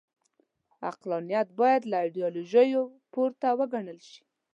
[0.91, 2.81] عقلانیت باید له ایډیالوژیو
[3.13, 4.21] پورته وګڼل شي.